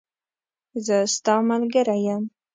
زه 0.85 0.97
ستاملګری 1.15 1.99
یم 2.07 2.23